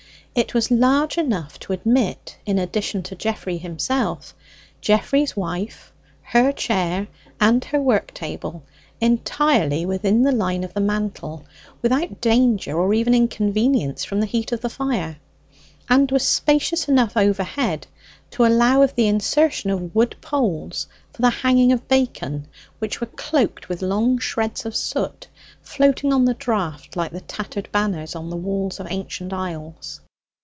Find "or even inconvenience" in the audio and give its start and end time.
12.79-14.05